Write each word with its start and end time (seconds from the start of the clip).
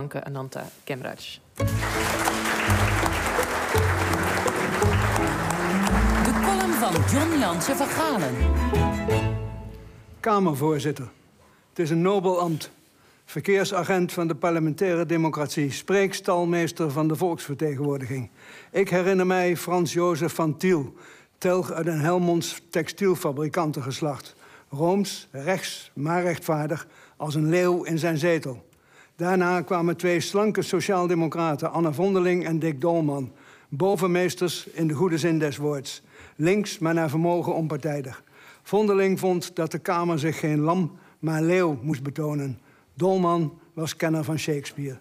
Dank 0.00 0.14
Ananta 0.26 0.64
Kemraj. 0.84 1.38
De 6.24 6.40
column 6.44 6.72
van 6.72 6.92
John 7.12 7.38
Jansen 7.38 7.76
van 7.76 7.86
Galen. 7.86 8.34
Kamervoorzitter. 10.20 11.08
Het 11.68 11.78
is 11.78 11.90
een 11.90 12.02
nobel 12.02 12.40
ambt. 12.40 12.70
Verkeersagent 13.24 14.12
van 14.12 14.28
de 14.28 14.34
parlementaire 14.34 15.06
democratie. 15.06 15.70
Spreekstalmeester 15.70 16.90
van 16.90 17.08
de 17.08 17.16
volksvertegenwoordiging. 17.16 18.30
Ik 18.70 18.88
herinner 18.88 19.26
mij 19.26 19.56
Frans 19.56 19.92
Jozef 19.92 20.34
van 20.34 20.56
Tiel. 20.56 20.94
Telg 21.38 21.72
uit 21.72 21.86
een 21.86 22.00
Helmonds 22.00 22.60
textielfabrikantengeslacht. 22.70 24.34
Rooms, 24.70 25.28
rechts, 25.30 25.90
maar 25.94 26.22
rechtvaardig, 26.22 26.86
als 27.16 27.34
een 27.34 27.48
leeuw 27.48 27.82
in 27.82 27.98
zijn 27.98 28.18
zetel. 28.18 28.68
Daarna 29.20 29.60
kwamen 29.60 29.96
twee 29.96 30.20
slanke 30.20 30.62
sociaaldemocraten, 30.62 31.72
Anne 31.72 31.92
Vondeling 31.92 32.44
en 32.44 32.58
Dick 32.58 32.80
Dolman. 32.80 33.32
Bovenmeesters 33.68 34.66
in 34.66 34.88
de 34.88 34.94
goede 34.94 35.18
zin 35.18 35.38
des 35.38 35.56
woords. 35.56 36.02
Links, 36.36 36.78
maar 36.78 36.94
naar 36.94 37.10
vermogen 37.10 37.54
onpartijdig. 37.54 38.22
Vondeling 38.62 39.18
vond 39.18 39.56
dat 39.56 39.70
de 39.70 39.78
Kamer 39.78 40.18
zich 40.18 40.38
geen 40.38 40.60
lam, 40.60 40.98
maar 41.18 41.42
leeuw 41.42 41.78
moest 41.82 42.02
betonen. 42.02 42.58
Dolman 42.94 43.58
was 43.72 43.96
kenner 43.96 44.24
van 44.24 44.38
Shakespeare. 44.38 44.98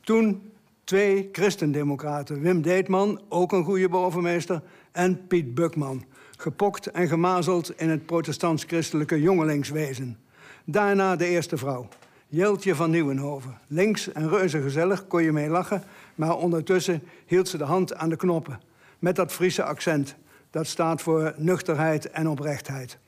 Toen 0.00 0.52
twee 0.84 1.28
christendemocraten, 1.32 2.40
Wim 2.40 2.62
Deetman, 2.62 3.20
ook 3.28 3.52
een 3.52 3.64
goede 3.64 3.88
bovenmeester, 3.88 4.62
en 4.92 5.26
Piet 5.26 5.54
Bukman, 5.54 6.04
gepokt 6.36 6.86
en 6.86 7.08
gemazeld 7.08 7.80
in 7.80 7.90
het 7.90 8.06
protestants-christelijke 8.06 9.20
jongelingswezen. 9.20 10.18
Daarna 10.64 11.16
de 11.16 11.26
eerste 11.26 11.56
vrouw, 11.56 11.88
Jeltje 12.34 12.74
van 12.74 12.90
Nieuwenhoven. 12.90 13.58
Links 13.66 14.12
en 14.12 14.28
reuze 14.28 14.62
gezellig, 14.62 15.06
kon 15.06 15.22
je 15.22 15.32
mee 15.32 15.48
lachen, 15.48 15.82
maar 16.14 16.36
ondertussen 16.36 17.02
hield 17.26 17.48
ze 17.48 17.58
de 17.58 17.64
hand 17.64 17.94
aan 17.94 18.08
de 18.08 18.16
knoppen. 18.16 18.60
Met 18.98 19.16
dat 19.16 19.32
Friese 19.32 19.62
accent, 19.62 20.16
dat 20.50 20.66
staat 20.66 21.02
voor 21.02 21.34
nuchterheid 21.36 22.10
en 22.10 22.28
oprechtheid. 22.28 22.98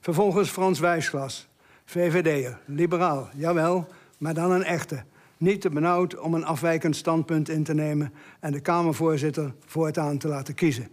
Vervolgens 0.00 0.50
Frans 0.50 0.80
Wijsglas, 0.80 1.48
VVD'er, 1.84 2.58
liberaal, 2.64 3.28
jawel, 3.34 3.86
maar 4.18 4.34
dan 4.34 4.50
een 4.50 4.64
echte. 4.64 5.02
Niet 5.36 5.60
te 5.60 5.70
benauwd 5.70 6.18
om 6.18 6.34
een 6.34 6.44
afwijkend 6.44 6.96
standpunt 6.96 7.48
in 7.48 7.64
te 7.64 7.74
nemen 7.74 8.12
en 8.40 8.52
de 8.52 8.60
Kamervoorzitter 8.60 9.54
voortaan 9.66 10.18
te 10.18 10.28
laten 10.28 10.54
kiezen. 10.54 10.88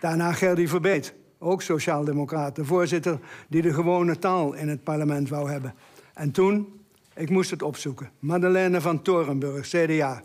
Daarna 0.00 0.32
Gerdy 0.32 0.66
Verbeet, 0.66 1.14
ook 1.38 1.62
sociaaldemocraat, 1.62 2.56
de 2.56 2.64
voorzitter 2.64 3.18
die 3.48 3.62
de 3.62 3.72
gewone 3.72 4.18
taal 4.18 4.52
in 4.52 4.68
het 4.68 4.82
parlement 4.82 5.28
wou 5.28 5.50
hebben. 5.50 5.74
En 6.14 6.30
toen, 6.30 6.77
ik 7.18 7.30
moest 7.30 7.50
het 7.50 7.62
opzoeken, 7.62 8.10
Madeleine 8.18 8.80
van 8.80 9.02
Torenburg, 9.02 9.66
CDA. 9.66 10.22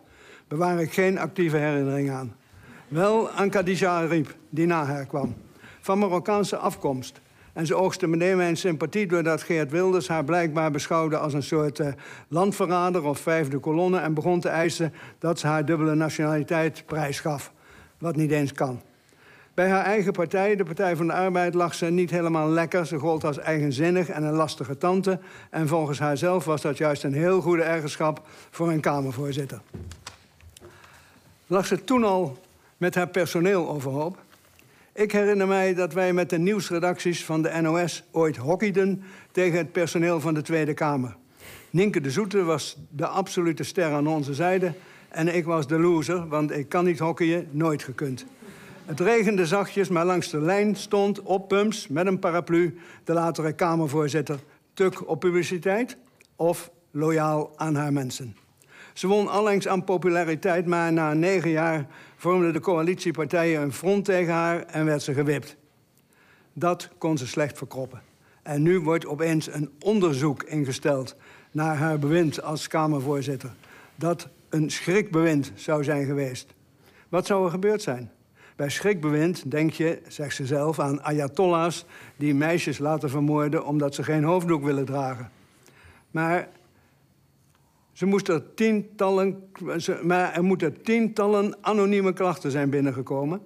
Bewaar 0.48 0.82
ik 0.82 0.94
geen 0.94 1.18
actieve 1.20 1.58
herinnering 1.58 2.12
aan. 2.12 2.36
Wel 2.88 3.30
aan 3.30 3.50
Khadija 3.50 3.90
Ariep, 3.90 4.36
die 4.50 4.66
na 4.66 4.86
haar 4.86 5.06
kwam. 5.06 5.36
Van 5.82 6.00
Marokkaanse 6.00 6.58
afkomst. 6.58 7.22
En 7.54 7.66
ze 7.66 7.76
oogste 7.76 8.08
meteen 8.08 8.38
mijn 8.38 8.58
sympathie 8.58 9.08
doordat 9.08 9.42
Geert 9.42 9.72
Wilders 9.72 10.08
haar 10.08 10.24
blijkbaar 10.24 10.72
beschouwde 10.72 11.18
als 11.18 11.34
een 11.34 11.44
soort 11.44 11.80
uh, 11.80 11.88
landverrader 12.28 13.04
of 13.04 13.20
vijfde 13.20 13.60
kolonne 13.60 14.00
en 14.00 14.14
begon 14.14 14.40
te 14.40 14.50
eisen 14.50 14.94
dat 15.20 15.40
ze 15.40 15.48
haar 15.48 15.66
dubbele 15.66 15.96
nationaliteit 15.96 16.84
prijsgaf. 16.86 17.52
Wat 17.98 18.16
niet 18.16 18.32
eens 18.32 18.54
kan. 18.54 18.82
Bij 19.54 19.70
haar 19.70 19.86
eigen 19.86 20.12
partij, 20.12 20.56
de 20.56 20.64
Partij 20.64 20.96
van 20.96 21.08
de 21.08 21.14
Arbeid, 21.14 21.54
lag 21.54 21.74
ze 21.74 21.86
niet 21.86 22.10
helemaal 22.10 22.50
lekker. 22.50 22.86
Ze 22.86 23.00
gold 23.00 23.24
als 23.24 23.38
eigenzinnig 23.38 24.10
en 24.10 24.24
een 24.24 24.34
lastige 24.34 24.78
tante. 24.78 25.20
En 25.50 25.68
volgens 25.68 26.00
haarzelf 26.00 26.46
was 26.46 26.62
dat 26.62 26.78
juist 26.78 27.04
een 27.04 27.14
heel 27.14 27.42
goede 27.42 27.64
eigenschap 27.64 28.28
voor 28.50 28.72
een 28.72 28.80
Kamervoorzitter. 28.80 29.62
Lag 31.48 31.66
ze 31.66 31.84
toen 31.84 32.04
al 32.04 32.38
met 32.78 32.96
haar 32.96 33.08
personeel 33.08 33.70
overhoop? 33.70 34.18
Ik 34.94 35.12
herinner 35.12 35.48
mij 35.48 35.74
dat 35.74 35.94
wij 35.94 36.14
met 36.14 36.30
de 36.30 36.38
nieuwsredacties 36.38 37.26
van 37.26 37.42
de 37.42 37.62
NOS 37.62 38.04
ooit 38.12 38.38
hockeyden 38.38 39.04
tegen 39.32 39.58
het 39.58 39.72
personeel 39.72 40.20
van 40.20 40.34
de 40.34 40.42
Tweede 40.42 40.74
Kamer. 40.74 41.16
Nienke 41.70 42.02
de 42.02 42.12
Zoete 42.12 42.44
was 42.44 42.78
de 42.90 43.08
absolute 43.08 43.64
ster 43.64 43.92
aan 43.92 44.08
onze 44.08 44.34
zijde 44.34 44.74
en 45.10 45.36
ik 45.36 45.46
was 45.46 45.68
de 45.68 45.80
loser, 45.80 46.28
want 46.28 46.52
ik 46.52 46.70
kan 46.70 46.86
niet 46.86 47.00
hockeyen, 47.00 47.48
nooit 47.52 47.84
gekund. 47.84 48.26
Het 48.86 49.00
regende 49.00 49.46
zachtjes, 49.46 49.90
maar 49.90 50.06
langs 50.06 50.30
de 50.30 50.42
lijn 50.42 50.76
stond 50.76 51.22
op 51.22 51.48
pumps 51.48 51.88
met 51.88 52.08
een 52.08 52.20
paraplu 52.20 52.78
de 53.04 53.14
latere 53.14 53.54
Kamervoorzitter 53.54 54.40
tuk 54.74 55.10
op 55.10 55.20
publiciteit 55.20 55.98
of 56.36 56.72
loyaal 56.92 57.52
aan 57.56 57.76
haar 57.76 57.94
mensen. 57.94 58.38
Ze 58.94 59.08
won 59.08 59.28
allengs 59.28 59.68
aan 59.68 59.84
populariteit, 59.84 60.66
maar 60.66 60.94
na 60.94 61.14
negen 61.14 61.50
jaar 61.50 61.88
vormden 62.16 62.54
de 62.54 62.60
coalitiepartijen 62.60 63.62
een 63.62 63.74
front 63.74 64.06
tegen 64.06 64.34
haar 64.34 64.64
en 64.66 64.86
werd 64.86 65.02
ze 65.02 65.14
gewipt. 65.14 65.56
Dat 66.54 66.90
kon 66.98 67.18
ze 67.18 67.28
slecht 67.28 67.58
verkroppen. 67.58 68.02
En 68.42 68.62
nu 68.62 68.80
wordt 68.80 69.06
opeens 69.06 69.54
een 69.54 69.72
onderzoek 69.80 70.44
ingesteld 70.44 71.16
naar 71.52 71.76
haar 71.76 72.00
bewind 72.00 72.42
als 72.42 72.68
Kamervoorzitter. 72.68 73.54
Dat 73.96 74.28
een 74.50 74.72
schrikbewind 74.72 75.52
zou 75.56 75.84
zijn 75.84 76.06
geweest. 76.06 76.54
Wat 77.10 77.26
zou 77.26 77.46
er 77.46 77.52
gebeurd 77.52 77.82
zijn? 77.82 78.12
Bij 78.56 78.70
schrikbewind 78.70 79.52
denk 79.52 79.72
je, 79.72 80.02
zegt 80.08 80.36
ze 80.36 80.46
zelf, 80.46 80.80
aan 80.80 81.04
ayatollahs 81.04 81.86
die 82.16 82.36
meisjes 82.36 82.78
laten 82.78 83.10
vermoorden 83.10 83.66
omdat 83.66 83.96
ze 83.96 84.04
geen 84.04 84.24
hoofddoek 84.24 84.64
willen 84.64 84.86
dragen. 84.86 85.32
Maar 86.12 86.50
ze 87.92 88.06
moest 88.06 88.28
er 88.28 88.54
tientallen, 88.54 89.44
maar 90.04 90.34
er 90.34 90.44
moeten 90.44 90.82
tientallen 90.82 91.58
anonieme 91.62 92.14
klachten 92.14 92.52
zijn 92.52 92.70
binnengekomen. 92.70 93.42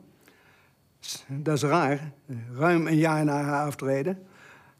Dat 1.28 1.56
is 1.56 1.63
raar, 1.63 2.12
ruim 2.57 2.88
een 2.88 2.97
jaar 2.97 3.25
na 3.25 3.41
haar 3.41 3.66
aftreden. 3.66 4.28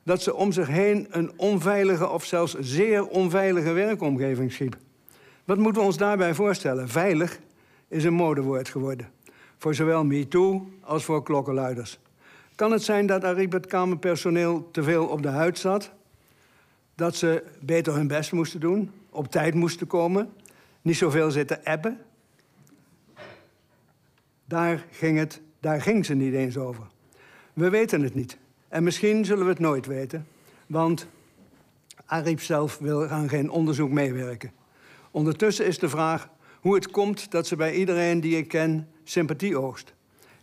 Dat 0.04 0.22
ze 0.22 0.36
om 0.36 0.52
zich 0.52 0.68
heen 0.68 1.08
een 1.10 1.32
onveilige 1.40 2.10
of 2.10 2.26
zelfs 2.26 2.56
zeer 2.60 3.08
onveilige 3.08 3.72
werkomgeving 3.72 4.52
schiep. 4.52 4.78
Wat 5.46 5.58
moeten 5.58 5.82
we 5.82 5.88
ons 5.88 5.98
daarbij 5.98 6.34
voorstellen? 6.34 6.90
Veilig 6.90 7.40
is 7.88 8.04
een 8.04 8.14
modewoord 8.14 8.70
geworden. 8.70 9.10
Voor 9.58 9.76
zowel 9.76 10.06
MeToo 10.06 10.70
als 10.82 11.06
voor 11.06 11.24
klokkenluiders. 11.24 12.00
Kan 12.56 12.72
het 12.72 12.84
zijn 12.84 13.06
dat 13.06 13.24
Ariep 13.24 13.52
het 13.52 13.66
kamerpersoneel 13.66 14.72
te 14.72 14.84
veel 14.84 15.06
op 15.06 15.22
de 15.22 15.28
huid 15.28 15.58
zat? 15.58 15.92
Dat 16.96 17.16
ze 17.16 17.44
beter 17.60 17.94
hun 17.94 18.08
best 18.08 18.32
moesten 18.32 18.60
doen? 18.60 18.92
Op 19.10 19.32
tijd 19.32 19.54
moesten 19.54 19.88
komen? 19.88 20.34
Niet 20.82 20.98
zoveel 20.98 21.32
zitten 21.32 21.64
appen? 21.64 22.00
Daar 24.46 24.86
ging, 24.92 25.18
het, 25.18 25.42
daar 25.60 25.82
ging 25.82 26.06
ze 26.06 26.14
niet 26.14 26.34
eens 26.34 26.58
over. 26.58 26.84
We 27.54 27.70
weten 27.70 28.02
het 28.02 28.16
niet. 28.16 28.38
En 28.68 28.84
misschien 28.84 29.26
zullen 29.26 29.44
we 29.44 29.50
het 29.50 29.60
nooit 29.60 29.86
weten. 29.86 30.28
Want 30.68 31.08
Ariep 32.06 32.42
zelf 32.42 32.78
wil 32.78 33.08
aan 33.08 33.30
geen 33.30 33.50
onderzoek 33.50 33.92
meewerken. 33.92 34.52
Ondertussen 35.12 35.66
is 35.66 35.80
de 35.80 35.90
vraag 35.90 36.30
hoe 36.62 36.76
het 36.76 36.92
komt 36.92 37.32
dat 37.32 37.48
ze 37.48 37.56
bij 37.56 37.74
iedereen 37.74 38.22
die 38.22 38.38
ik 38.38 38.48
ken 38.48 38.88
sympathie 39.10 39.58
oogst. 39.58 39.94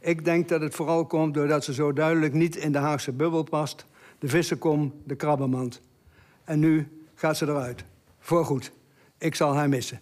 Ik 0.01 0.25
denk 0.25 0.49
dat 0.49 0.61
het 0.61 0.75
vooral 0.75 1.07
komt 1.07 1.35
doordat 1.35 1.65
ze 1.65 1.75
zo 1.75 1.93
duidelijk 1.93 2.33
niet 2.33 2.57
in 2.57 2.73
de 2.73 2.79
Haagse 2.79 3.13
bubbel 3.13 3.43
past. 3.43 3.87
De 4.19 4.29
vissenkom, 4.29 4.93
de 5.05 5.15
krabbenmand. 5.15 5.81
En 6.45 6.59
nu 6.59 6.89
gaat 7.15 7.37
ze 7.37 7.47
eruit. 7.47 7.85
Voorgoed. 8.19 8.73
Ik 9.19 9.35
zal 9.35 9.55
haar 9.55 9.69
missen. 9.69 10.01